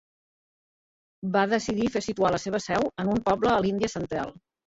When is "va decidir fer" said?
1.35-2.03